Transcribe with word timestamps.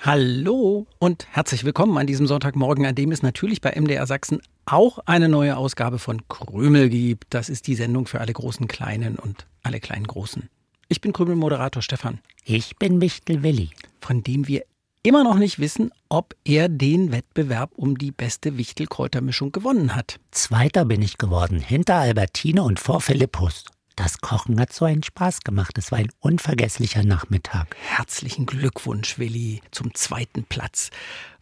Hallo 0.00 0.86
und 1.00 1.26
herzlich 1.32 1.64
willkommen 1.64 1.98
an 1.98 2.06
diesem 2.06 2.28
Sonntagmorgen, 2.28 2.86
an 2.86 2.94
dem 2.94 3.10
es 3.10 3.24
natürlich 3.24 3.60
bei 3.60 3.72
MDR 3.74 4.06
Sachsen 4.06 4.40
auch 4.64 5.00
eine 5.06 5.28
neue 5.28 5.56
Ausgabe 5.56 5.98
von 5.98 6.22
Krümel 6.28 6.88
gibt. 6.88 7.34
Das 7.34 7.48
ist 7.48 7.66
die 7.66 7.74
Sendung 7.74 8.06
für 8.06 8.20
alle 8.20 8.32
großen 8.32 8.68
Kleinen 8.68 9.16
und 9.16 9.48
alle 9.64 9.80
kleinen 9.80 10.06
Großen. 10.06 10.48
Ich 10.86 11.00
bin 11.00 11.12
Krümel-Moderator 11.12 11.82
Stefan. 11.82 12.20
Ich 12.44 12.76
bin 12.76 12.98
Michtel 12.98 13.42
Willi. 13.42 13.70
Von 14.00 14.22
dem 14.22 14.46
wir 14.46 14.62
immer 15.02 15.24
noch 15.24 15.36
nicht 15.36 15.58
wissen, 15.58 15.90
ob 16.08 16.36
er 16.44 16.68
den 16.68 17.10
Wettbewerb 17.10 17.72
um 17.74 17.98
die 17.98 18.12
beste 18.12 18.56
Wichtelkräutermischung 18.56 19.50
gewonnen 19.50 19.96
hat. 19.96 20.20
Zweiter 20.30 20.84
bin 20.84 21.02
ich 21.02 21.18
geworden, 21.18 21.58
hinter 21.58 21.96
Albertine 21.96 22.62
und 22.62 22.78
vor 22.78 23.00
Philippus. 23.00 23.64
Das 23.98 24.20
Kochen 24.20 24.60
hat 24.60 24.72
so 24.72 24.84
einen 24.84 25.02
Spaß 25.02 25.40
gemacht. 25.40 25.76
Es 25.76 25.90
war 25.90 25.98
ein 25.98 26.12
unvergesslicher 26.20 27.02
Nachmittag. 27.02 27.74
Herzlichen 27.80 28.46
Glückwunsch, 28.46 29.18
Willi, 29.18 29.60
zum 29.72 29.92
zweiten 29.92 30.44
Platz. 30.44 30.90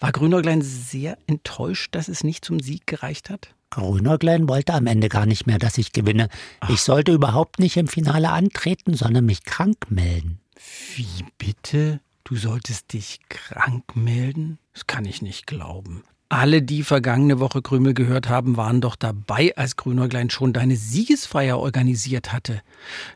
War 0.01 0.11
Grünäuglein 0.11 0.63
sehr 0.63 1.19
enttäuscht, 1.27 1.95
dass 1.95 2.09
es 2.09 2.25
nicht 2.25 2.47
zum 2.47 2.59
Sieg 2.61 2.87
gereicht 2.87 3.29
hat? 3.29 3.55
Grünäuglein 3.69 4.49
wollte 4.49 4.73
am 4.73 4.87
Ende 4.87 5.11
gar 5.11 5.27
nicht 5.27 5.47
mehr, 5.47 5.59
dass 5.59 5.77
ich 5.77 5.93
gewinne. 5.93 6.31
Ach. 6.61 6.71
Ich 6.71 6.81
sollte 6.81 7.13
überhaupt 7.13 7.59
nicht 7.59 7.77
im 7.77 7.89
Finale 7.89 8.31
antreten, 8.31 8.95
sondern 8.95 9.27
mich 9.27 9.45
krank 9.45 9.91
melden. 9.91 10.41
Wie 10.95 11.27
bitte? 11.37 12.01
Du 12.25 12.37
solltest 12.37 12.95
dich 12.95 13.21
krank 13.29 13.95
melden? 13.97 14.59
Das 14.73 14.87
kann 14.87 15.05
ich 15.05 15.21
nicht 15.21 15.47
glauben. 15.47 16.05
Alle, 16.29 16.61
die 16.61 16.83
vergangene 16.83 17.39
Woche 17.39 17.63
Krümel 17.63 17.95
gehört 17.95 18.29
haben, 18.29 18.57
waren 18.57 18.81
doch 18.81 18.97
dabei, 18.97 19.57
als 19.57 19.77
Grünäuglein 19.77 20.29
schon 20.29 20.53
deine 20.53 20.75
Siegesfeier 20.75 21.59
organisiert 21.59 22.33
hatte. 22.33 22.63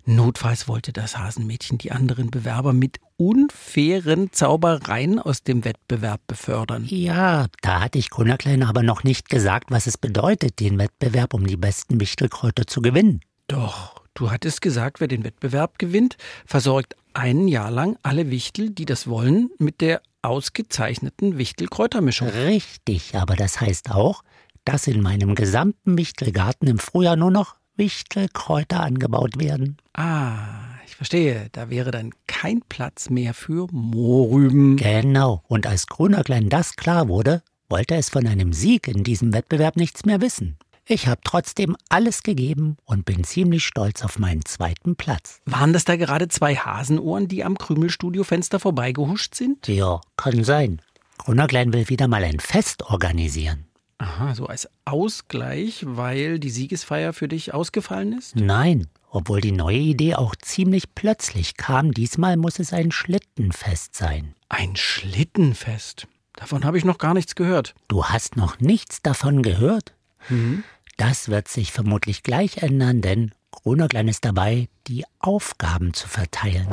Notfalls 0.05 0.69
wollte 0.69 0.93
das 0.93 1.19
Hasenmädchen 1.19 1.79
die 1.79 1.91
anderen 1.91 2.31
Bewerber 2.31 2.73
mit 2.73 2.99
unfairen 3.17 4.33
Zaubereien 4.33 5.19
aus 5.19 5.43
dem 5.43 5.65
Wettbewerb 5.65 6.21
befördern. 6.29 6.85
Ja, 6.87 7.47
da 7.63 7.81
hatte 7.81 7.99
ich 7.99 8.11
Grünäuglein 8.11 8.63
aber 8.63 8.85
noch 8.85 9.03
nicht 9.03 9.29
gesagt, 9.29 9.73
was 9.73 9.89
es 9.89 9.99
bedeutet, 9.99 10.61
den 10.61 10.79
Wettbewerb 10.79 11.35
um 11.35 11.49
die 11.49 11.57
besten 11.57 11.99
Wichtelkräuter 11.99 12.69
zu 12.69 12.81
gewinnen. 12.81 13.23
Doch, 13.49 14.05
du 14.15 14.31
hattest 14.31 14.63
gesagt, 14.63 15.01
wer 15.01 15.09
den 15.09 15.25
Wettbewerb 15.25 15.81
gewinnt, 15.81 16.17
versorgt 16.47 16.95
ein 17.13 17.49
Jahr 17.49 17.73
lang 17.73 17.99
alle 18.05 18.31
Wichtel, 18.31 18.71
die 18.71 18.85
das 18.85 19.09
wollen, 19.09 19.51
mit 19.59 19.81
der 19.81 20.01
ausgezeichneten 20.23 21.39
Wichtelkräutermischung. 21.39 22.29
Richtig, 22.29 23.15
aber 23.17 23.37
das 23.37 23.61
heißt 23.61 23.91
auch, 23.91 24.23
dass 24.65 24.87
in 24.87 25.01
meinem 25.01 25.35
gesamten 25.35 25.97
Wichtelgarten 25.97 26.69
im 26.69 26.79
Frühjahr 26.79 27.17
nur 27.17 27.31
noch 27.31 27.57
Wichtelkräuter 27.77 28.81
angebaut 28.81 29.39
werden. 29.39 29.79
Ah, 29.95 30.77
ich 30.87 30.97
verstehe. 30.97 31.49
Da 31.53 31.71
wäre 31.71 31.91
dann 31.91 32.13
kein 32.27 32.61
Platz 32.69 33.09
mehr 33.09 33.33
für 33.33 33.69
Mohrrüben. 33.73 34.77
Genau. 34.77 35.43
Und 35.49 35.67
als 35.67 35.87
Grünerklein 35.87 36.51
das 36.51 36.77
klar 36.77 37.09
wurde, 37.09 37.43
wollte 37.71 37.95
es 37.95 38.11
von 38.11 38.27
einem 38.27 38.53
Sieg 38.53 38.87
in 38.89 39.05
diesem 39.05 39.33
Wettbewerb 39.33 39.77
nichts 39.77 40.05
mehr 40.05 40.21
wissen. 40.21 40.59
Ich 40.93 41.07
habe 41.07 41.21
trotzdem 41.23 41.77
alles 41.89 42.25
gegeben 42.25 42.77
und 42.85 43.05
bin 43.05 43.23
ziemlich 43.23 43.65
stolz 43.65 44.03
auf 44.03 44.19
meinen 44.19 44.45
zweiten 44.45 44.97
Platz. 44.97 45.41
Waren 45.45 45.73
das 45.73 45.85
da 45.85 45.95
gerade 45.95 46.27
zwei 46.27 46.57
Hasenohren, 46.57 47.29
die 47.29 47.45
am 47.45 47.57
Krümelstudiofenster 47.57 48.59
vorbeigehuscht 48.59 49.37
sind? 49.37 49.69
Ja, 49.69 50.01
kann 50.17 50.43
sein. 50.43 50.83
Grunnerklein 51.19 51.73
will 51.73 51.89
wieder 51.89 52.09
mal 52.09 52.25
ein 52.25 52.41
Fest 52.41 52.83
organisieren. 52.83 53.67
Aha, 53.99 54.35
so 54.35 54.47
als 54.47 54.69
Ausgleich, 54.85 55.85
weil 55.87 56.41
die 56.41 56.51
Siegesfeier 56.51 57.13
für 57.13 57.29
dich 57.29 57.55
ausgefallen 57.55 58.19
ist? 58.19 58.35
Nein, 58.35 58.89
obwohl 59.11 59.41
die 59.41 59.53
neue 59.53 59.79
Idee 59.79 60.17
auch 60.17 60.35
ziemlich 60.35 60.93
plötzlich 60.97 61.57
kam. 61.57 61.93
Diesmal 61.93 62.37
muss 62.37 62.59
es 62.59 62.73
ein 62.73 62.91
Schlittenfest 62.91 63.95
sein. 63.95 64.35
Ein 64.49 64.75
Schlittenfest? 64.75 66.09
Davon 66.35 66.65
habe 66.65 66.79
ich 66.79 66.85
noch 66.85 66.99
gar 66.99 67.15
nichts 67.15 67.37
gehört. 67.37 67.77
Du 67.87 68.07
hast 68.07 68.37
noch 68.37 68.59
nichts 68.59 69.03
davon 69.03 69.45
gehört? 69.45 69.95
Mhm. 70.29 70.65
Das 71.01 71.31
wird 71.31 71.49
sich 71.49 71.73
vermutlich 71.73 72.23
gleich 72.23 72.59
ändern, 72.59 73.01
denn 73.01 73.33
Grunoglein 73.53 74.07
ist 74.07 74.27
dabei, 74.27 74.69
die 74.87 75.05
Aufgaben 75.19 75.95
zu 75.95 76.07
verteilen. 76.07 76.67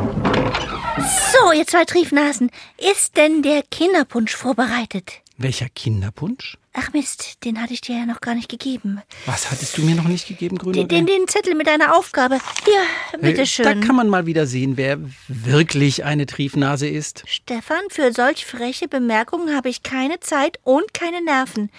So, 1.31 1.53
ihr 1.53 1.65
zwei 1.65 1.85
Triefnasen, 1.85 2.51
ist 2.77 3.15
denn 3.15 3.41
der 3.41 3.63
Kinderpunsch 3.63 4.35
vorbereitet? 4.35 5.21
Welcher 5.37 5.69
Kinderpunsch? 5.69 6.57
Ach 6.73 6.91
Mist, 6.91 7.45
den 7.45 7.61
hatte 7.61 7.71
ich 7.71 7.79
dir 7.79 7.99
ja 7.99 8.05
noch 8.05 8.19
gar 8.19 8.35
nicht 8.35 8.49
gegeben. 8.49 9.01
Was 9.27 9.49
hattest 9.49 9.77
du 9.77 9.83
mir 9.83 9.95
noch 9.95 10.09
nicht 10.09 10.27
gegeben, 10.27 10.57
Grünoglein? 10.57 10.89
Den, 10.89 11.05
den, 11.05 11.27
Zettel 11.29 11.55
mit 11.55 11.67
deiner 11.67 11.95
Aufgabe. 11.95 12.39
Hier, 12.65 13.21
bitteschön. 13.21 13.63
Da 13.63 13.75
kann 13.75 13.95
man 13.95 14.09
mal 14.09 14.25
wieder 14.25 14.45
sehen, 14.45 14.75
wer 14.75 14.99
wirklich 15.29 16.03
eine 16.03 16.25
Triefnase 16.25 16.89
ist. 16.89 17.23
Stefan, 17.27 17.83
für 17.89 18.11
solch 18.11 18.45
freche 18.45 18.89
Bemerkungen 18.89 19.55
habe 19.55 19.69
ich 19.69 19.83
keine 19.83 20.19
Zeit 20.19 20.59
und 20.65 20.93
keine 20.93 21.23
Nerven. 21.23 21.71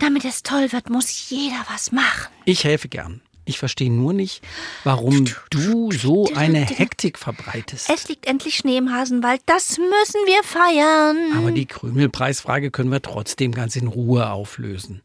Damit 0.00 0.24
es 0.24 0.42
toll 0.42 0.72
wird, 0.72 0.90
muss 0.90 1.30
jeder 1.30 1.64
was 1.70 1.92
machen. 1.92 2.32
Ich 2.44 2.64
helfe 2.64 2.88
gern. 2.88 3.20
Ich 3.44 3.58
verstehe 3.58 3.90
nur 3.90 4.12
nicht, 4.12 4.42
warum 4.84 5.26
du 5.50 5.90
so 5.92 6.30
eine 6.34 6.60
Hektik 6.60 7.18
verbreitest. 7.18 7.90
Es 7.90 8.08
liegt 8.08 8.26
endlich 8.26 8.56
Schnee 8.56 8.76
im 8.76 8.92
Hasenwald. 8.92 9.40
Das 9.46 9.76
müssen 9.76 10.20
wir 10.26 10.42
feiern. 10.44 11.36
Aber 11.36 11.50
die 11.50 11.66
Krümelpreisfrage 11.66 12.70
können 12.70 12.92
wir 12.92 13.02
trotzdem 13.02 13.52
ganz 13.52 13.76
in 13.76 13.88
Ruhe 13.88 14.30
auflösen. 14.30 15.02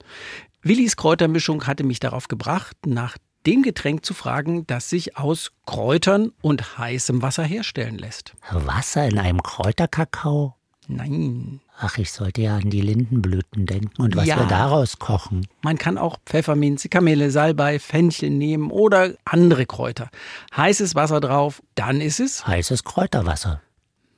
Willis 0.61 0.95
Kräutermischung 0.95 1.65
hatte 1.67 1.83
mich 1.83 1.99
darauf 1.99 2.27
gebracht, 2.27 2.77
nach 2.85 3.17
dem 3.45 3.63
Getränk 3.63 4.05
zu 4.05 4.13
fragen, 4.13 4.65
das 4.67 4.89
sich 4.89 5.17
aus 5.17 5.51
Kräutern 5.65 6.31
und 6.41 6.77
heißem 6.77 7.21
Wasser 7.21 7.43
herstellen 7.43 7.97
lässt. 7.97 8.33
Wasser 8.51 9.07
in 9.07 9.19
einem 9.19 9.41
Kräuterkakao? 9.41 10.55
Nein. 10.87 11.61
Ach, 11.77 11.97
ich 11.97 12.11
sollte 12.11 12.41
ja 12.41 12.55
an 12.55 12.69
die 12.69 12.81
Lindenblüten 12.81 13.65
denken 13.65 14.01
und 14.01 14.15
was 14.15 14.27
ja. 14.27 14.39
wir 14.39 14.45
daraus 14.45 14.97
kochen. 14.97 15.45
Man 15.61 15.77
kann 15.77 15.97
auch 15.97 16.17
Pfefferminze, 16.25 16.87
Kamille, 16.87 17.31
Salbei, 17.31 17.79
Fenchel 17.79 18.29
nehmen 18.29 18.71
oder 18.71 19.13
andere 19.25 19.65
Kräuter. 19.65 20.09
Heißes 20.55 20.95
Wasser 20.95 21.19
drauf, 21.19 21.61
dann 21.75 21.99
ist 21.99 22.21
es 22.21 22.47
heißes 22.47 22.85
Kräuterwasser. 22.85 23.61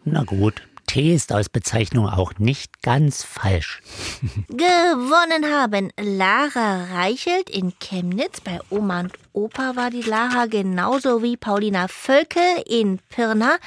Na 0.06 0.24
gut, 0.24 0.62
Tee 0.88 1.14
ist 1.14 1.34
als 1.34 1.50
Bezeichnung 1.50 2.08
auch 2.08 2.40
nicht 2.40 2.82
ganz 2.82 3.22
falsch. 3.22 3.82
Gewonnen 4.48 5.54
haben 5.54 5.92
Lara 6.00 6.86
Reichelt 6.94 7.50
in 7.50 7.74
Chemnitz. 7.80 8.40
Bei 8.40 8.62
Oma 8.70 9.02
und 9.02 9.14
Opa 9.34 9.76
war 9.76 9.90
die 9.90 10.02
Lara 10.02 10.46
genauso 10.46 11.22
wie 11.22 11.36
Paulina 11.36 11.90
Völkel 11.90 12.64
in 12.66 13.00
Pirna. 13.10 13.58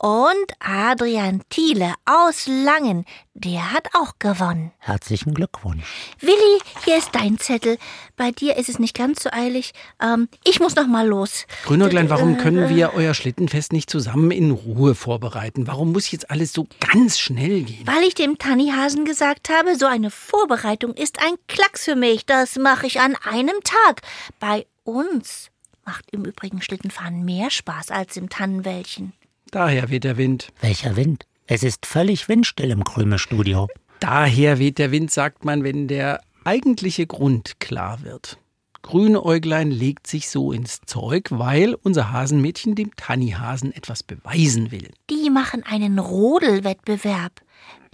Und 0.00 0.46
Adrian 0.60 1.42
Thiele 1.50 1.92
aus 2.06 2.46
Langen, 2.46 3.04
der 3.34 3.72
hat 3.72 3.88
auch 3.94 4.18
gewonnen. 4.18 4.72
Herzlichen 4.78 5.32
Glückwunsch. 5.32 6.14
Willi, 6.20 6.58
hier 6.84 6.98
ist 6.98 7.10
dein 7.12 7.38
Zettel. 7.38 7.78
Bei 8.16 8.30
dir 8.30 8.56
ist 8.56 8.68
es 8.68 8.78
nicht 8.78 8.94
ganz 8.94 9.22
so 9.22 9.30
eilig. 9.32 9.72
Ähm, 10.02 10.28
ich 10.44 10.60
muss 10.60 10.76
noch 10.76 10.86
mal 10.86 11.06
los. 11.06 11.46
Grünäuglein, 11.64 12.10
warum 12.10 12.36
können 12.36 12.68
wir 12.68 12.92
euer 12.94 13.14
Schlittenfest 13.14 13.72
nicht 13.72 13.88
zusammen 13.88 14.30
in 14.30 14.50
Ruhe 14.50 14.94
vorbereiten? 14.94 15.66
Warum 15.66 15.92
muss 15.92 16.10
jetzt 16.10 16.30
alles 16.30 16.52
so 16.52 16.66
ganz 16.92 17.18
schnell 17.18 17.62
gehen? 17.62 17.86
Weil 17.86 18.02
ich 18.04 18.14
dem 18.14 18.38
Tannihasen 18.38 19.04
gesagt 19.04 19.48
habe, 19.48 19.76
so 19.76 19.86
eine 19.86 20.10
Vorbereitung 20.10 20.92
ist 20.94 21.18
ein 21.20 21.34
Klacks 21.48 21.84
für 21.84 21.96
mich. 21.96 22.26
Das 22.26 22.56
mache 22.56 22.86
ich 22.86 23.00
an 23.00 23.16
einem 23.24 23.56
Tag. 23.64 24.02
Bei 24.40 24.66
uns 24.84 25.50
macht 25.86 26.04
im 26.12 26.24
Übrigen 26.24 26.60
Schlittenfahren 26.60 27.24
mehr 27.24 27.50
Spaß 27.50 27.90
als 27.90 28.16
im 28.16 28.28
Tannenwäldchen. 28.28 29.14
Daher 29.50 29.90
weht 29.90 30.04
der 30.04 30.16
Wind. 30.16 30.48
Welcher 30.60 30.96
Wind? 30.96 31.26
Es 31.46 31.62
ist 31.62 31.86
völlig 31.86 32.28
windstill 32.28 32.70
im 32.70 32.84
Krümelstudio. 32.84 33.68
Daher 34.00 34.58
weht 34.58 34.78
der 34.78 34.90
Wind, 34.90 35.10
sagt 35.10 35.44
man, 35.44 35.64
wenn 35.64 35.88
der 35.88 36.20
eigentliche 36.44 37.06
Grund 37.06 37.60
klar 37.60 38.02
wird. 38.02 38.38
Grünäuglein 38.82 39.70
legt 39.70 40.06
sich 40.06 40.28
so 40.28 40.52
ins 40.52 40.80
Zeug, 40.86 41.28
weil 41.30 41.74
unser 41.74 42.10
Hasenmädchen 42.12 42.74
dem 42.74 42.94
Tannihasen 42.96 43.72
etwas 43.72 44.02
beweisen 44.02 44.72
will. 44.72 44.90
Die 45.08 45.30
machen 45.30 45.62
einen 45.64 45.98
Rodelwettbewerb. 45.98 47.40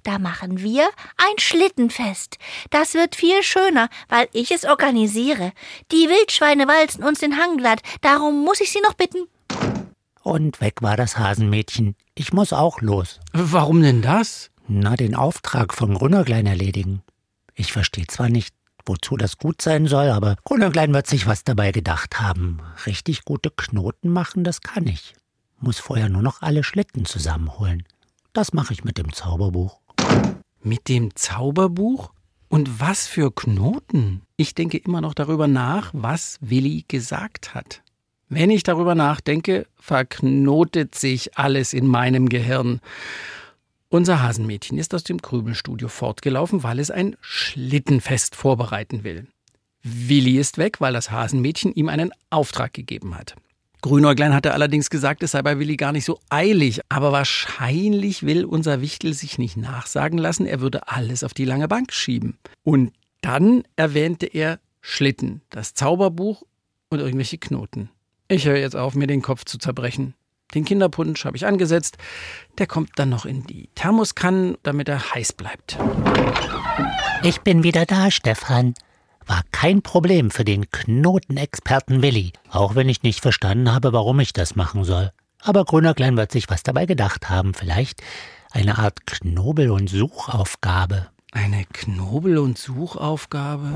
Da 0.02 0.18
machen 0.18 0.62
wir 0.62 0.88
ein 1.18 1.38
Schlittenfest. 1.38 2.38
Das 2.70 2.94
wird 2.94 3.14
viel 3.16 3.42
schöner, 3.42 3.90
weil 4.08 4.28
ich 4.32 4.50
es 4.50 4.64
organisiere. 4.64 5.52
Die 5.92 6.08
Wildschweine 6.08 6.66
walzen 6.66 7.04
uns 7.04 7.20
den 7.20 7.36
Hang 7.36 7.58
glatt, 7.58 7.80
darum 8.00 8.44
muss 8.44 8.60
ich 8.60 8.70
sie 8.70 8.80
noch 8.80 8.94
bitten. 8.94 9.26
Und 10.22 10.60
weg 10.60 10.82
war 10.82 10.96
das 10.96 11.18
Hasenmädchen. 11.18 11.96
Ich 12.18 12.32
muss 12.32 12.52
auch 12.52 12.80
los. 12.80 13.20
Warum 13.32 13.80
denn 13.80 14.02
das? 14.02 14.50
Na, 14.66 14.96
den 14.96 15.14
Auftrag 15.14 15.72
von 15.72 15.94
Grünnerklein 15.94 16.46
erledigen. 16.46 17.02
Ich 17.54 17.72
verstehe 17.72 18.08
zwar 18.08 18.28
nicht, 18.28 18.56
wozu 18.84 19.16
das 19.16 19.38
gut 19.38 19.62
sein 19.62 19.86
soll, 19.86 20.08
aber 20.08 20.34
Grünerklein 20.42 20.92
wird 20.92 21.06
sich 21.06 21.28
was 21.28 21.44
dabei 21.44 21.70
gedacht 21.70 22.20
haben. 22.20 22.58
Richtig 22.86 23.24
gute 23.24 23.52
Knoten 23.52 24.10
machen, 24.10 24.42
das 24.42 24.62
kann 24.62 24.88
ich. 24.88 25.14
Muss 25.60 25.78
vorher 25.78 26.08
nur 26.08 26.22
noch 26.22 26.42
alle 26.42 26.64
Schlitten 26.64 27.04
zusammenholen. 27.04 27.84
Das 28.32 28.52
mache 28.52 28.72
ich 28.72 28.82
mit 28.82 28.98
dem 28.98 29.12
Zauberbuch. 29.12 29.78
Mit 30.60 30.88
dem 30.88 31.14
Zauberbuch? 31.14 32.10
Und 32.48 32.80
was 32.80 33.06
für 33.06 33.32
Knoten? 33.32 34.22
Ich 34.36 34.56
denke 34.56 34.78
immer 34.78 35.00
noch 35.00 35.14
darüber 35.14 35.46
nach, 35.46 35.90
was 35.92 36.38
Willi 36.40 36.84
gesagt 36.88 37.54
hat. 37.54 37.82
Wenn 38.28 38.50
ich 38.50 38.62
darüber 38.62 38.94
nachdenke, 38.94 39.66
verknotet 39.78 40.94
sich 40.94 41.38
alles 41.38 41.72
in 41.72 41.86
meinem 41.86 42.28
Gehirn. 42.28 42.80
Unser 43.88 44.22
Hasenmädchen 44.22 44.76
ist 44.76 44.94
aus 44.94 45.02
dem 45.02 45.22
Krübelstudio 45.22 45.88
fortgelaufen, 45.88 46.62
weil 46.62 46.78
es 46.78 46.90
ein 46.90 47.16
Schlittenfest 47.22 48.36
vorbereiten 48.36 49.02
will. 49.02 49.26
Willi 49.82 50.36
ist 50.36 50.58
weg, 50.58 50.80
weil 50.80 50.92
das 50.92 51.10
Hasenmädchen 51.10 51.72
ihm 51.72 51.88
einen 51.88 52.12
Auftrag 52.28 52.74
gegeben 52.74 53.16
hat. 53.16 53.34
Grünäuglein 53.80 54.34
hatte 54.34 54.52
allerdings 54.52 54.90
gesagt, 54.90 55.22
es 55.22 55.30
sei 55.30 55.40
bei 55.40 55.58
Willi 55.58 55.76
gar 55.76 55.92
nicht 55.92 56.04
so 56.04 56.18
eilig, 56.28 56.80
aber 56.90 57.12
wahrscheinlich 57.12 58.24
will 58.24 58.44
unser 58.44 58.82
Wichtel 58.82 59.14
sich 59.14 59.38
nicht 59.38 59.56
nachsagen 59.56 60.18
lassen, 60.18 60.46
er 60.46 60.60
würde 60.60 60.88
alles 60.88 61.24
auf 61.24 61.32
die 61.32 61.44
lange 61.44 61.68
Bank 61.68 61.92
schieben. 61.92 62.36
Und 62.64 62.92
dann 63.22 63.62
erwähnte 63.76 64.26
er 64.26 64.58
Schlitten, 64.82 65.42
das 65.48 65.74
Zauberbuch 65.74 66.42
und 66.90 66.98
irgendwelche 66.98 67.38
Knoten. 67.38 67.88
Ich 68.28 68.44
höre 68.44 68.58
jetzt 68.58 68.76
auf, 68.76 68.94
mir 68.94 69.06
den 69.06 69.22
Kopf 69.22 69.44
zu 69.44 69.56
zerbrechen. 69.58 70.14
Den 70.54 70.64
Kinderpunsch 70.64 71.24
habe 71.24 71.36
ich 71.36 71.46
angesetzt. 71.46 71.96
Der 72.58 72.66
kommt 72.66 72.90
dann 72.96 73.08
noch 73.08 73.24
in 73.24 73.44
die 73.44 73.68
Thermoskannen, 73.74 74.56
damit 74.62 74.88
er 74.88 75.14
heiß 75.14 75.32
bleibt. 75.32 75.78
Ich 77.22 77.40
bin 77.40 77.62
wieder 77.62 77.86
da, 77.86 78.10
Stefan 78.10 78.74
war 79.26 79.42
kein 79.52 79.82
Problem 79.82 80.30
für 80.30 80.44
den 80.44 80.70
Knotenexperten 80.70 82.02
Willi, 82.02 82.32
auch 82.50 82.74
wenn 82.74 82.88
ich 82.88 83.02
nicht 83.02 83.20
verstanden 83.20 83.72
habe, 83.72 83.92
warum 83.92 84.20
ich 84.20 84.32
das 84.32 84.56
machen 84.56 84.84
soll. 84.84 85.12
Aber 85.42 85.64
Grünerklein 85.64 86.16
wird 86.16 86.32
sich 86.32 86.48
was 86.48 86.62
dabei 86.62 86.86
gedacht 86.86 87.28
haben, 87.28 87.54
vielleicht 87.54 88.02
eine 88.50 88.78
Art 88.78 89.06
Knobel- 89.06 89.70
und 89.70 89.88
Suchaufgabe. 89.88 91.08
Eine 91.32 91.66
Knobel- 91.66 92.38
und 92.38 92.56
Suchaufgabe? 92.56 93.74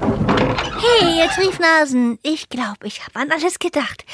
Hey, 1.01 1.19
ihr 1.19 1.29
Triefnasen, 1.29 2.19
ich 2.23 2.49
glaube, 2.49 2.87
ich 2.87 3.03
habe 3.05 3.21
an 3.21 3.31
alles 3.31 3.59
gedacht. 3.59 4.05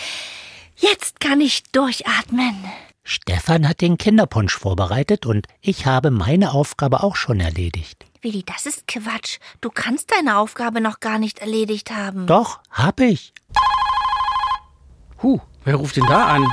Jetzt 0.76 1.20
kann 1.20 1.40
ich 1.40 1.62
durchatmen. 1.70 2.64
Stefan 3.04 3.68
hat 3.68 3.80
den 3.80 3.96
Kinderpunsch 3.96 4.56
vorbereitet 4.56 5.24
und 5.24 5.46
ich 5.60 5.86
habe 5.86 6.10
meine 6.10 6.52
Aufgabe 6.52 7.02
auch 7.02 7.16
schon 7.16 7.38
erledigt. 7.40 8.04
Willi, 8.22 8.42
das 8.44 8.66
ist 8.66 8.88
Quatsch. 8.88 9.38
Du 9.60 9.70
kannst 9.70 10.10
deine 10.10 10.38
Aufgabe 10.38 10.80
noch 10.80 10.98
gar 10.98 11.18
nicht 11.20 11.38
erledigt 11.38 11.92
haben. 11.92 12.26
Doch, 12.26 12.58
hab 12.70 13.00
ich. 13.00 13.32
Huh, 15.22 15.38
wer 15.64 15.76
ruft 15.76 15.96
denn 15.96 16.06
da 16.06 16.26
an? 16.26 16.46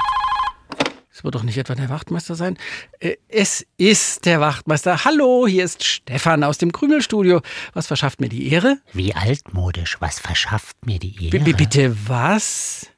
Wird 1.25 1.33
doch 1.33 1.43
nicht 1.43 1.57
etwa 1.57 1.73
der 1.73 1.89
Wachtmeister 1.89 2.35
sein. 2.35 2.55
Äh, 2.99 3.15
es 3.29 3.65
ist 3.77 4.25
der 4.25 4.41
Wachtmeister. 4.41 5.05
Hallo, 5.05 5.47
hier 5.47 5.65
ist 5.65 5.83
Stefan 5.83 6.43
aus 6.43 6.59
dem 6.59 6.71
Krümelstudio. 6.71 7.41
Was 7.73 7.87
verschafft 7.87 8.21
mir 8.21 8.29
die 8.29 8.51
Ehre? 8.51 8.77
Wie 8.93 9.15
altmodisch. 9.15 9.97
Was 10.01 10.19
verschafft 10.19 10.85
mir 10.85 10.99
die 10.99 11.15
Ehre? 11.25 11.43
B 11.43 11.53
bitte 11.53 11.97
was? 12.07 12.91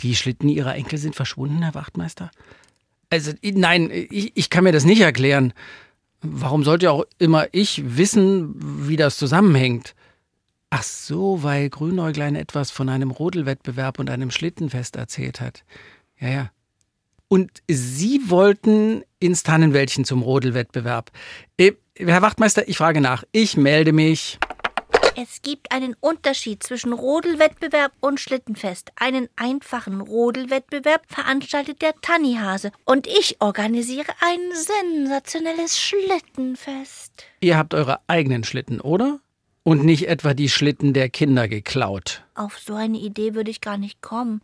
Die 0.00 0.16
Schlitten 0.16 0.48
ihrer 0.48 0.74
Enkel 0.74 0.98
sind 0.98 1.14
verschwunden, 1.14 1.60
Herr 1.60 1.74
Wachtmeister? 1.74 2.30
Also, 3.10 3.32
nein, 3.42 3.90
ich, 3.92 4.32
ich 4.34 4.48
kann 4.48 4.64
mir 4.64 4.72
das 4.72 4.86
nicht 4.86 5.02
erklären. 5.02 5.52
Warum 6.22 6.64
sollte 6.64 6.90
auch 6.90 7.04
immer 7.18 7.48
ich 7.52 7.82
wissen, 7.84 8.54
wie 8.88 8.96
das 8.96 9.18
zusammenhängt? 9.18 9.94
Ach 10.70 10.84
so, 10.84 11.42
weil 11.42 11.68
Grünäuglein 11.68 12.34
etwas 12.34 12.70
von 12.70 12.88
einem 12.88 13.10
Rodelwettbewerb 13.10 13.98
und 13.98 14.08
einem 14.08 14.30
Schlittenfest 14.30 14.96
erzählt 14.96 15.42
hat. 15.42 15.64
Ja, 16.18 16.28
ja. 16.28 16.50
Und 17.32 17.62
Sie 17.66 18.28
wollten 18.28 19.04
ins 19.18 19.42
Tannenwäldchen 19.42 20.04
zum 20.04 20.20
Rodelwettbewerb. 20.20 21.10
Äh, 21.56 21.72
Herr 21.96 22.20
Wachtmeister, 22.20 22.68
ich 22.68 22.76
frage 22.76 23.00
nach. 23.00 23.24
Ich 23.32 23.56
melde 23.56 23.94
mich. 23.94 24.38
Es 25.16 25.40
gibt 25.40 25.72
einen 25.72 25.96
Unterschied 25.98 26.62
zwischen 26.62 26.92
Rodelwettbewerb 26.92 27.92
und 28.00 28.20
Schlittenfest. 28.20 28.92
Einen 28.96 29.30
einfachen 29.36 30.02
Rodelwettbewerb 30.02 31.04
veranstaltet 31.06 31.80
der 31.80 31.94
Tannihase 32.02 32.70
und 32.84 33.06
ich 33.06 33.40
organisiere 33.40 34.12
ein 34.20 34.40
sensationelles 35.00 35.80
Schlittenfest. 35.80 37.24
Ihr 37.40 37.56
habt 37.56 37.72
eure 37.72 38.00
eigenen 38.08 38.44
Schlitten, 38.44 38.78
oder? 38.78 39.20
Und 39.64 39.84
nicht 39.84 40.08
etwa 40.08 40.34
die 40.34 40.48
Schlitten 40.48 40.92
der 40.92 41.08
Kinder 41.08 41.46
geklaut. 41.46 42.24
Auf 42.34 42.58
so 42.58 42.74
eine 42.74 42.98
Idee 42.98 43.34
würde 43.34 43.50
ich 43.50 43.60
gar 43.60 43.78
nicht 43.78 44.00
kommen. 44.02 44.42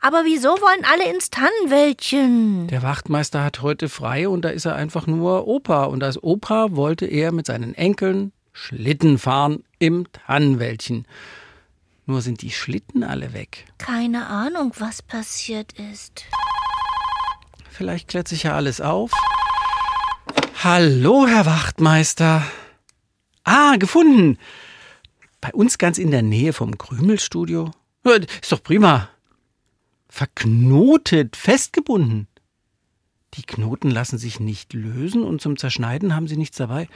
Aber 0.00 0.22
wieso 0.24 0.48
wollen 0.48 0.86
alle 0.90 1.12
ins 1.12 1.28
Tannenwäldchen? 1.28 2.68
Der 2.68 2.82
Wachtmeister 2.82 3.44
hat 3.44 3.60
heute 3.60 3.90
frei 3.90 4.26
und 4.26 4.42
da 4.42 4.48
ist 4.48 4.64
er 4.64 4.74
einfach 4.74 5.06
nur 5.06 5.46
Opa. 5.46 5.84
Und 5.84 6.02
als 6.02 6.22
Opa 6.22 6.68
wollte 6.70 7.04
er 7.04 7.30
mit 7.32 7.46
seinen 7.46 7.74
Enkeln 7.74 8.32
Schlitten 8.54 9.18
fahren 9.18 9.64
im 9.78 10.06
Tannenwäldchen. 10.12 11.06
Nur 12.06 12.22
sind 12.22 12.40
die 12.40 12.50
Schlitten 12.50 13.02
alle 13.02 13.34
weg. 13.34 13.66
Keine 13.78 14.28
Ahnung, 14.28 14.72
was 14.78 15.02
passiert 15.02 15.72
ist. 15.92 16.24
Vielleicht 17.70 18.08
klärt 18.08 18.28
sich 18.28 18.44
ja 18.44 18.54
alles 18.54 18.80
auf. 18.80 19.10
Hallo, 20.62 21.26
Herr 21.26 21.44
Wachtmeister. 21.44 22.42
Ah, 23.44 23.76
gefunden. 23.76 24.38
Bei 25.40 25.52
uns 25.52 25.78
ganz 25.78 25.98
in 25.98 26.10
der 26.10 26.22
Nähe 26.22 26.52
vom 26.52 26.78
Krümelstudio. 26.78 27.70
Ist 28.40 28.52
doch 28.52 28.62
prima. 28.62 29.08
Verknotet, 30.08 31.36
festgebunden. 31.36 32.28
Die 33.34 33.42
Knoten 33.42 33.90
lassen 33.90 34.16
sich 34.16 34.40
nicht 34.40 34.72
lösen 34.72 35.22
und 35.22 35.40
zum 35.40 35.58
Zerschneiden 35.58 36.14
haben 36.14 36.28
sie 36.28 36.36
nichts 36.36 36.56
dabei. 36.56 36.88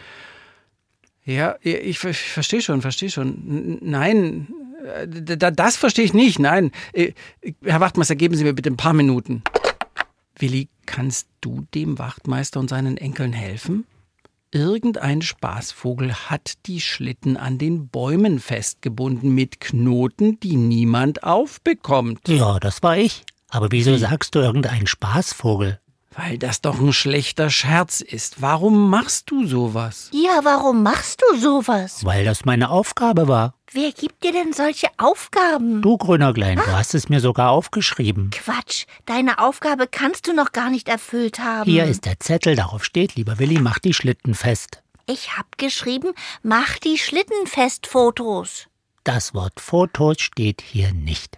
Ja, 1.25 1.57
ich, 1.61 2.03
ich 2.05 2.19
verstehe 2.19 2.63
schon, 2.63 2.81
verstehe 2.81 3.11
schon. 3.11 3.79
Nein, 3.83 4.49
äh, 4.83 5.37
das 5.37 5.77
verstehe 5.77 6.05
ich 6.05 6.15
nicht. 6.15 6.39
Nein, 6.39 6.71
äh, 6.93 7.13
Herr 7.63 7.81
Wachtmeister, 7.81 8.17
geben 8.17 8.35
Sie 8.35 8.45
mir 8.45 8.55
bitte 8.55 8.71
ein 8.71 8.77
paar 8.77 8.95
Minuten. 8.95 9.43
Willi, 10.39 10.69
kannst 10.87 11.29
du 11.41 11.67
dem 11.75 11.99
Wachtmeister 11.99 12.61
und 12.61 12.71
seinen 12.71 12.97
Enkeln 12.97 13.33
helfen? 13.33 13.85
Irgendein 14.51 15.21
Spaßvogel 15.21 16.15
hat 16.15 16.55
die 16.65 16.81
Schlitten 16.81 17.37
an 17.37 17.59
den 17.59 17.89
Bäumen 17.89 18.39
festgebunden 18.41 19.35
mit 19.35 19.61
Knoten, 19.61 20.41
die 20.41 20.57
niemand 20.57 21.23
aufbekommt. 21.23 22.27
Ja, 22.29 22.59
das 22.59 22.83
war 22.83 22.97
ich. 22.97 23.25
Aber 23.51 23.71
wieso 23.73 23.97
sagst 23.99 24.35
du 24.35 24.39
irgendein 24.39 24.87
Spaßvogel? 24.87 25.81
Weil 26.17 26.39
das 26.39 26.63
doch 26.63 26.81
ein 26.81 26.95
schlechter 26.95 27.51
Scherz 27.51 28.01
ist. 28.01 28.41
Warum 28.41 28.89
machst 28.89 29.31
du 29.31 29.47
sowas? 29.47 30.11
Ja, 30.13 30.41
warum 30.43 30.83
machst 30.83 31.23
du 31.23 31.39
sowas? 31.39 32.05
Weil 32.05 32.25
das 32.25 32.47
meine 32.47 32.71
Aufgabe 32.71 33.29
war. 33.29 33.55
Wer 33.73 33.93
gibt 33.93 34.25
dir 34.25 34.33
denn 34.33 34.55
solche 34.55 34.89
Aufgaben? 34.97 35.83
Du, 35.83 35.99
Grünerglein, 35.99 36.59
ah. 36.59 36.63
du 36.65 36.73
hast 36.73 36.95
es 36.95 37.11
mir 37.11 37.21
sogar 37.21 37.51
aufgeschrieben. 37.51 38.31
Quatsch, 38.31 38.87
deine 39.05 39.39
Aufgabe 39.41 39.87
kannst 39.87 40.27
du 40.27 40.33
noch 40.33 40.53
gar 40.53 40.71
nicht 40.71 40.89
erfüllt 40.89 41.39
haben. 41.39 41.71
Hier 41.71 41.85
ist 41.85 42.07
der 42.07 42.19
Zettel, 42.19 42.57
darauf 42.57 42.83
steht, 42.83 43.17
lieber 43.17 43.39
Willi, 43.39 43.61
mach 43.61 43.79
die 43.79 43.93
Schlitten 43.93 44.35
fest. 44.35 44.83
Ich 45.07 45.37
hab 45.37 45.59
geschrieben, 45.59 46.15
mach 46.43 46.79
die 46.79 46.97
Schlitten 46.97 47.47
fest 47.47 47.87
Fotos. 47.87 48.69
Das 49.05 49.35
Wort 49.35 49.61
Fotos 49.61 50.21
steht 50.21 50.63
hier 50.63 50.93
nicht. 50.95 51.37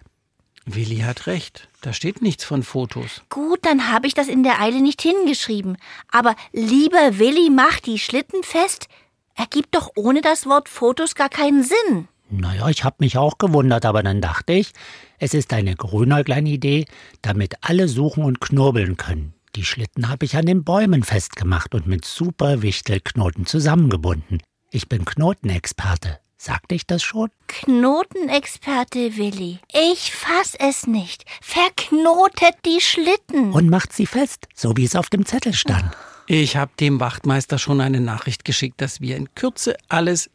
Willi 0.66 0.98
hat 0.98 1.26
recht. 1.26 1.68
Da 1.80 1.92
steht 1.92 2.22
nichts 2.22 2.44
von 2.44 2.62
Fotos. 2.62 3.22
Gut, 3.28 3.58
dann 3.62 3.90
habe 3.90 4.06
ich 4.06 4.14
das 4.14 4.28
in 4.28 4.44
der 4.44 4.60
Eile 4.60 4.80
nicht 4.80 5.02
hingeschrieben. 5.02 5.78
Aber 6.12 6.36
lieber 6.52 7.18
Willi, 7.18 7.50
mach 7.50 7.80
die 7.80 7.98
Schlitten 7.98 8.44
fest, 8.44 8.86
ergibt 9.34 9.74
doch 9.74 9.90
ohne 9.96 10.20
das 10.20 10.46
Wort 10.46 10.68
Fotos 10.68 11.16
gar 11.16 11.28
keinen 11.28 11.64
Sinn. 11.64 12.06
Naja, 12.30 12.68
ich 12.68 12.84
habe 12.84 12.96
mich 13.00 13.18
auch 13.18 13.38
gewundert, 13.38 13.84
aber 13.84 14.02
dann 14.02 14.20
dachte 14.20 14.52
ich, 14.52 14.72
es 15.18 15.34
ist 15.34 15.52
eine 15.52 15.76
kleine 15.76 16.48
Idee, 16.48 16.86
damit 17.22 17.56
alle 17.62 17.88
suchen 17.88 18.24
und 18.24 18.40
knurbeln 18.40 18.96
können. 18.96 19.34
Die 19.56 19.64
Schlitten 19.64 20.08
habe 20.08 20.24
ich 20.24 20.36
an 20.36 20.46
den 20.46 20.62
Bäumen 20.62 21.02
festgemacht 21.02 21.74
und 21.74 21.86
mit 21.86 22.04
super 22.04 22.62
Wichtelknoten 22.62 23.46
zusammengebunden. 23.46 24.40
Ich 24.70 24.88
bin 24.88 25.04
Knotenexperte. 25.04 26.20
Sagte 26.38 26.74
ich 26.74 26.86
das 26.86 27.02
schon? 27.02 27.28
Knotenexperte 27.48 29.16
Willi. 29.16 29.58
Ich 29.72 30.12
fass 30.12 30.54
es 30.58 30.86
nicht. 30.86 31.24
Verknotet 31.42 32.54
die 32.64 32.80
Schlitten. 32.80 33.52
Und 33.52 33.68
macht 33.68 33.92
sie 33.92 34.06
fest, 34.06 34.46
so 34.54 34.74
wie 34.76 34.84
es 34.84 34.96
auf 34.96 35.10
dem 35.10 35.26
Zettel 35.26 35.52
stand. 35.52 35.94
Ich 36.26 36.56
habe 36.56 36.70
dem 36.78 37.00
Wachtmeister 37.00 37.58
schon 37.58 37.80
eine 37.80 38.00
Nachricht 38.00 38.44
geschickt, 38.44 38.80
dass 38.80 39.00
wir 39.00 39.16
in 39.16 39.34
Kürze 39.34 39.76
alles 39.88 40.30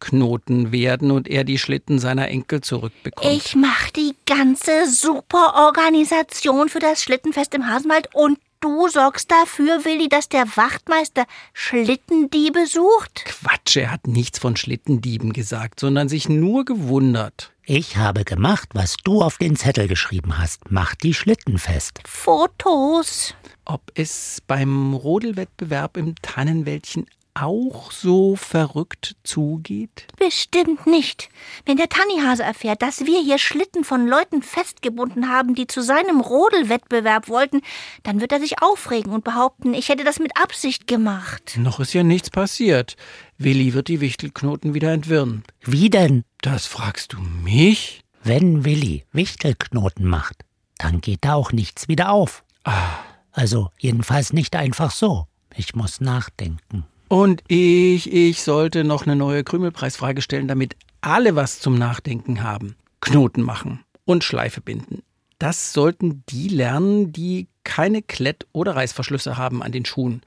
entknoten 0.00 0.72
werden 0.72 1.10
und 1.10 1.28
er 1.28 1.44
die 1.44 1.58
Schlitten 1.58 1.98
seiner 1.98 2.28
Enkel 2.28 2.60
zurückbekommt. 2.60 3.30
Ich 3.30 3.54
mach 3.54 3.90
die 3.90 4.14
ganze 4.26 4.90
Superorganisation 4.90 6.68
für 6.68 6.78
das 6.78 7.02
Schlittenfest 7.02 7.54
im 7.54 7.66
Hasenwald 7.68 8.08
und 8.14 8.38
du 8.60 8.88
sorgst 8.88 9.30
dafür, 9.30 9.84
Willi, 9.84 10.08
dass 10.08 10.28
der 10.28 10.44
Wachtmeister 10.56 11.24
Schlittendiebe 11.52 12.66
sucht? 12.66 13.24
Quatsch, 13.26 13.76
er 13.76 13.90
hat 13.90 14.06
nichts 14.06 14.38
von 14.38 14.56
Schlittendieben 14.56 15.32
gesagt, 15.32 15.80
sondern 15.80 16.08
sich 16.08 16.28
nur 16.28 16.64
gewundert. 16.64 17.52
Ich 17.62 17.96
habe 17.96 18.24
gemacht, 18.24 18.70
was 18.72 18.96
du 19.04 19.22
auf 19.22 19.38
den 19.38 19.54
Zettel 19.54 19.86
geschrieben 19.86 20.38
hast. 20.38 20.70
Mach 20.70 20.94
die 20.94 21.14
Schlitten 21.14 21.58
fest. 21.58 22.00
Fotos. 22.04 23.34
Ob 23.64 23.92
es 23.94 24.42
beim 24.46 24.94
Rodelwettbewerb 24.94 25.96
im 25.96 26.16
Tannenwäldchen 26.20 27.06
auch 27.34 27.92
so 27.92 28.36
verrückt 28.36 29.16
zugeht? 29.24 30.06
Bestimmt 30.18 30.86
nicht. 30.86 31.28
Wenn 31.64 31.76
der 31.76 31.88
Tannihase 31.88 32.42
erfährt, 32.42 32.82
dass 32.82 33.06
wir 33.06 33.20
hier 33.20 33.38
Schlitten 33.38 33.84
von 33.84 34.06
Leuten 34.06 34.42
festgebunden 34.42 35.28
haben, 35.28 35.54
die 35.54 35.66
zu 35.66 35.82
seinem 35.82 36.20
Rodelwettbewerb 36.20 37.28
wollten, 37.28 37.62
dann 38.02 38.20
wird 38.20 38.32
er 38.32 38.40
sich 38.40 38.62
aufregen 38.62 39.12
und 39.12 39.24
behaupten, 39.24 39.74
ich 39.74 39.88
hätte 39.88 40.04
das 40.04 40.18
mit 40.18 40.36
Absicht 40.36 40.86
gemacht. 40.86 41.56
Noch 41.56 41.80
ist 41.80 41.92
ja 41.92 42.02
nichts 42.02 42.30
passiert. 42.30 42.96
Willi 43.38 43.74
wird 43.74 43.88
die 43.88 44.00
Wichtelknoten 44.00 44.74
wieder 44.74 44.92
entwirren. 44.92 45.44
Wie 45.62 45.90
denn? 45.90 46.24
Das 46.42 46.66
fragst 46.66 47.12
du 47.12 47.20
mich? 47.20 48.02
Wenn 48.22 48.64
Willi 48.64 49.04
Wichtelknoten 49.12 50.06
macht, 50.06 50.44
dann 50.78 51.00
geht 51.00 51.24
da 51.24 51.34
auch 51.34 51.52
nichts 51.52 51.88
wieder 51.88 52.10
auf. 52.10 52.44
Ah. 52.64 52.98
Also 53.32 53.70
jedenfalls 53.78 54.32
nicht 54.32 54.56
einfach 54.56 54.90
so. 54.90 55.26
Ich 55.54 55.74
muss 55.74 56.00
nachdenken. 56.00 56.86
Und 57.10 57.42
ich, 57.48 58.12
ich 58.12 58.40
sollte 58.40 58.84
noch 58.84 59.02
eine 59.04 59.16
neue 59.16 59.42
Krümelpreisfrage 59.42 60.22
stellen, 60.22 60.46
damit 60.46 60.76
alle 61.00 61.34
was 61.34 61.58
zum 61.58 61.76
Nachdenken 61.76 62.44
haben. 62.44 62.76
Knoten 63.00 63.42
machen 63.42 63.80
und 64.04 64.22
Schleife 64.22 64.60
binden. 64.60 65.02
Das 65.40 65.72
sollten 65.72 66.22
die 66.28 66.46
lernen, 66.46 67.12
die 67.12 67.48
keine 67.64 68.00
Klett- 68.00 68.46
oder 68.52 68.76
Reißverschlüsse 68.76 69.36
haben 69.36 69.60
an 69.60 69.72
den 69.72 69.84
Schuhen. 69.84 70.22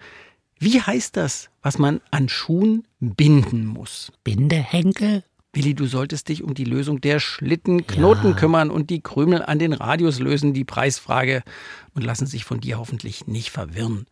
Wie 0.60 0.82
heißt 0.82 1.16
das, 1.16 1.50
was 1.62 1.78
man 1.78 2.02
an 2.12 2.28
Schuhen 2.28 2.86
binden 3.00 3.66
muss? 3.66 4.12
Bindehenkel? 4.26 5.24
Willi, 5.56 5.76
du 5.76 5.86
solltest 5.86 6.30
dich 6.30 6.44
um 6.44 6.56
die 6.56 6.64
Lösung 6.64 7.00
der 7.00 7.20
Schlittenknoten 7.20 8.32
Ja. 8.32 8.36
kümmern 8.36 8.72
und 8.72 8.90
die 8.90 9.02
Krümel 9.02 9.44
an 9.44 9.60
den 9.60 9.74
Radius 9.74 10.20
lösen, 10.20 10.54
die 10.54 10.64
Preisfrage, 10.64 11.44
und 11.94 12.04
lassen 12.04 12.26
sich 12.26 12.44
von 12.44 12.60
dir 12.60 12.80
hoffentlich 12.80 13.28
nicht 13.28 13.52
verwirren. 13.52 14.08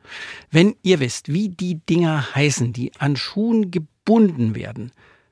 Wenn 0.51 0.75
ihr 0.83 0.99
wisst, 0.99 1.33
wie 1.33 1.49
die 1.49 1.79
Dinger 1.89 2.27
heißen, 2.35 2.73
die 2.73 2.91
an 2.99 3.15
Schuhen 3.15 3.71
gebunden 3.71 4.53
werden, 4.53 4.91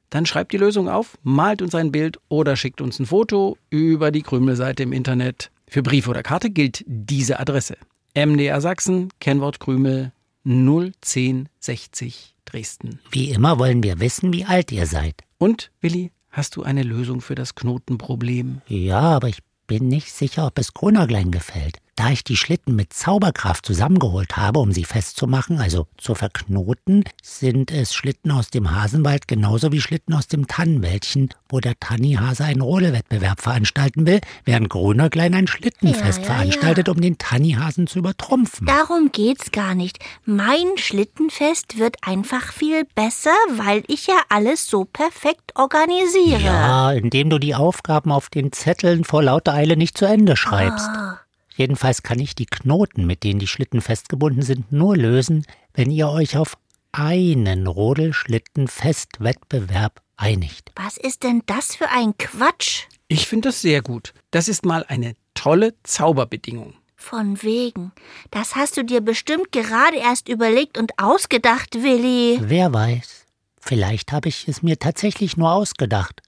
dann 0.10 0.26
schreibt 0.26 0.52
die 0.52 0.58
Lösung 0.58 0.90
auf, 0.90 1.16
malt 1.22 1.62
uns 1.62 1.76
ein 1.76 1.92
Bild 1.92 2.18
oder 2.28 2.56
schickt 2.56 2.82
uns 2.82 2.98
ein 2.98 3.06
Foto 3.06 3.60
über 3.70 4.10
die 4.10 4.24
Krümelseite 4.24 4.82
im 4.82 4.94
Internet. 4.94 5.52
Für 5.68 5.84
Brief 5.84 6.08
oder 6.08 6.24
Karte 6.24 6.50
gilt 6.50 6.84
diese 6.88 7.40
Adresse. 7.40 7.78
MDR 8.16 8.60
Sachsen, 8.62 9.10
Kennwort 9.20 9.60
Krümel 9.60 10.12
01060 10.44 12.34
Dresden. 12.46 13.00
Wie 13.12 13.30
immer 13.30 13.60
wollen 13.60 13.84
wir 13.84 14.00
wissen, 14.00 14.34
wie 14.34 14.46
alt 14.46 14.72
ihr 14.72 14.88
seid. 14.88 15.22
Und, 15.42 15.72
Willi, 15.80 16.12
hast 16.30 16.58
du 16.58 16.64
eine 16.64 16.84
Lösung 16.84 17.22
für 17.22 17.34
das 17.34 17.56
Knotenproblem? 17.56 18.62
Ja, 18.68 19.00
aber 19.00 19.30
ich 19.30 19.40
bin 19.68 19.88
nicht 19.88 20.12
sicher, 20.12 20.46
ob 20.46 20.60
es 20.60 20.74
Grunäuglein 20.74 21.32
gefällt. 21.32 21.78
Da 22.00 22.12
ich 22.12 22.24
die 22.24 22.38
Schlitten 22.38 22.78
mit 22.78 22.94
Zauberkraft 22.94 23.66
zusammengeholt 23.66 24.38
habe, 24.38 24.60
um 24.60 24.72
sie 24.72 24.86
festzumachen, 24.86 25.60
also 25.60 25.86
zu 25.98 26.16
verknoten, 26.16 27.04
sind 27.22 27.72
es 27.72 27.94
Schlitten 27.94 28.32
aus 28.32 28.50
dem 28.50 28.74
Hasenwald 28.74 29.28
genauso 29.28 29.74
wie 29.74 29.82
Schlitten 29.82 30.14
aus 30.14 30.30
dem 30.30 30.48
Tannenwäldchen, 30.48 31.34
wo 31.50 31.60
der 31.60 31.78
Tannihase 31.78 32.46
einen 32.46 32.62
Rodelwettbewerb 32.62 33.42
veranstalten 33.42 34.08
will, 34.08 34.22
während 34.46 34.70
Grunäuglein 34.70 35.34
ein 35.34 35.48
Schlittenfest 35.48 36.20
Ja, 36.20 36.26
ja, 36.26 36.34
veranstaltet, 36.36 36.88
um 36.88 37.02
den 37.02 37.18
Tannihasen 37.18 37.86
zu 37.86 38.00
übertrumpfen. 38.00 38.66
Darum 38.66 39.12
geht's 39.12 39.52
gar 39.52 39.76
nicht. 39.76 40.00
Mein 40.24 40.78
Schlittenfest 40.78 41.80
wird 41.80 41.98
einfach 42.08 42.54
viel 42.54 42.86
besser, 42.96 43.36
weil 43.58 43.84
ich 43.88 44.08
ja 44.08 44.22
alles 44.30 44.70
so 44.70 44.86
perfekt 44.86 45.52
organisiere. 45.56 46.44
Ja, 46.44 46.94
indem 46.94 47.30
du 47.30 47.40
die 47.40 47.56
Aufgaben 47.56 48.14
auf 48.14 48.30
den 48.30 48.54
Zetteln 48.54 49.04
vor 49.04 49.22
lauter 49.22 49.54
Eile 49.54 49.76
nicht 49.76 49.98
zu 49.98 50.06
Ende 50.06 50.38
schreibst. 50.38 50.88
Ah. 50.88 51.19
Jedenfalls 51.60 52.02
kann 52.04 52.20
ich 52.20 52.36
die 52.36 52.46
Knoten, 52.46 53.06
mit 53.06 53.26
denen 53.26 53.42
die 53.42 53.48
Schlitten 53.48 53.82
festgebunden 53.82 54.44
sind, 54.44 54.72
nur 54.72 54.96
lösen, 54.96 55.46
wenn 55.74 55.92
ihr 55.92 56.08
euch 56.08 56.38
auf 56.38 56.58
einen 56.94 57.68
Rodelschlittenfestwettbewerb 57.68 60.02
einigt. 60.16 60.72
Was 60.78 60.96
ist 60.96 61.24
denn 61.24 61.44
das 61.48 61.76
für 61.76 61.90
ein 61.90 62.18
Quatsch? 62.18 62.84
Ich 63.10 63.28
finde 63.28 63.50
das 63.50 63.60
sehr 63.60 63.82
gut. 63.82 64.14
Das 64.32 64.48
ist 64.48 64.64
mal 64.64 64.86
eine 64.88 65.18
tolle 65.34 65.74
Zauberbedingung. 65.84 66.76
Von 66.96 67.44
wegen. 67.44 67.92
Das 68.32 68.56
hast 68.56 68.78
du 68.78 68.86
dir 68.86 69.02
bestimmt 69.02 69.52
gerade 69.52 69.98
erst 69.98 70.30
überlegt 70.30 70.78
und 70.78 70.94
ausgedacht, 70.98 71.84
Willi. 71.84 72.40
Wer 72.42 72.74
weiß, 72.74 73.26
vielleicht 73.60 74.14
habe 74.14 74.30
ich 74.30 74.48
es 74.48 74.64
mir 74.64 74.80
tatsächlich 74.80 75.36
nur 75.36 75.52
ausgedacht. 75.52 76.22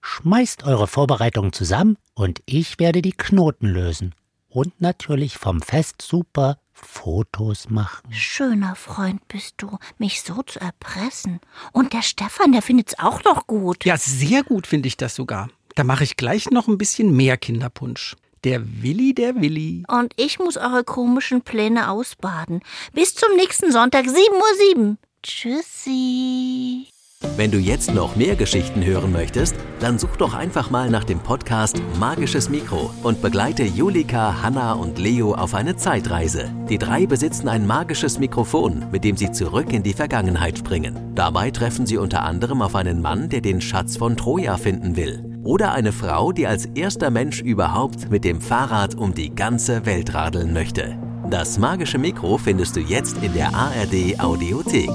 Schmeißt 0.00 0.64
eure 0.64 0.88
Vorbereitungen 0.88 1.52
zusammen 1.52 1.96
und 2.14 2.42
ich 2.44 2.80
werde 2.80 3.02
die 3.02 3.12
Knoten 3.12 3.68
lösen. 3.68 4.16
Und 4.54 4.80
natürlich 4.80 5.36
vom 5.36 5.60
Fest 5.60 6.00
super 6.00 6.58
Fotos 6.72 7.70
machen. 7.70 8.12
Schöner 8.12 8.76
Freund 8.76 9.26
bist 9.26 9.54
du, 9.56 9.78
mich 9.98 10.22
so 10.22 10.42
zu 10.42 10.60
erpressen. 10.60 11.40
Und 11.72 11.92
der 11.92 12.02
Stefan, 12.02 12.52
der 12.52 12.62
findet's 12.62 12.96
auch 13.00 13.24
noch 13.24 13.48
gut. 13.48 13.84
Ja, 13.84 13.96
sehr 13.96 14.44
gut 14.44 14.68
finde 14.68 14.86
ich 14.86 14.96
das 14.96 15.16
sogar. 15.16 15.48
Da 15.74 15.82
mache 15.82 16.04
ich 16.04 16.16
gleich 16.16 16.50
noch 16.50 16.68
ein 16.68 16.78
bisschen 16.78 17.16
mehr 17.16 17.36
Kinderpunsch. 17.36 18.14
Der 18.44 18.62
Willi, 18.80 19.12
der 19.12 19.34
Willi. 19.40 19.82
Und 19.88 20.12
ich 20.16 20.38
muss 20.38 20.56
eure 20.56 20.84
komischen 20.84 21.42
Pläne 21.42 21.90
ausbaden. 21.90 22.60
Bis 22.92 23.16
zum 23.16 23.34
nächsten 23.34 23.72
Sonntag, 23.72 24.04
7.07 24.04 24.76
Uhr. 24.76 24.96
Tschüssi. 25.24 26.93
Wenn 27.36 27.50
du 27.50 27.58
jetzt 27.58 27.92
noch 27.92 28.14
mehr 28.14 28.36
Geschichten 28.36 28.84
hören 28.84 29.10
möchtest, 29.10 29.56
dann 29.80 29.98
such 29.98 30.16
doch 30.16 30.34
einfach 30.34 30.70
mal 30.70 30.88
nach 30.88 31.04
dem 31.04 31.18
Podcast 31.18 31.82
Magisches 31.98 32.48
Mikro 32.48 32.90
und 33.02 33.22
begleite 33.22 33.64
Julika, 33.64 34.42
Hanna 34.42 34.74
und 34.74 34.98
Leo 34.98 35.34
auf 35.34 35.54
eine 35.54 35.74
Zeitreise. 35.76 36.52
Die 36.68 36.78
drei 36.78 37.06
besitzen 37.06 37.48
ein 37.48 37.66
magisches 37.66 38.18
Mikrofon, 38.18 38.86
mit 38.92 39.02
dem 39.02 39.16
sie 39.16 39.32
zurück 39.32 39.72
in 39.72 39.82
die 39.82 39.94
Vergangenheit 39.94 40.58
springen. 40.58 41.12
Dabei 41.14 41.50
treffen 41.50 41.86
sie 41.86 41.96
unter 41.96 42.22
anderem 42.22 42.62
auf 42.62 42.76
einen 42.76 43.02
Mann, 43.02 43.28
der 43.28 43.40
den 43.40 43.60
Schatz 43.60 43.96
von 43.96 44.16
Troja 44.16 44.56
finden 44.56 44.94
will. 44.96 45.24
Oder 45.42 45.72
eine 45.72 45.92
Frau, 45.92 46.30
die 46.30 46.46
als 46.46 46.66
erster 46.66 47.10
Mensch 47.10 47.40
überhaupt 47.40 48.10
mit 48.10 48.24
dem 48.24 48.40
Fahrrad 48.40 48.94
um 48.94 49.12
die 49.12 49.34
ganze 49.34 49.84
Welt 49.86 50.14
radeln 50.14 50.52
möchte. 50.52 50.96
Das 51.30 51.58
magische 51.58 51.98
Mikro 51.98 52.38
findest 52.38 52.76
du 52.76 52.80
jetzt 52.80 53.16
in 53.22 53.34
der 53.34 53.54
ARD 53.54 54.20
Audiothek. 54.20 54.90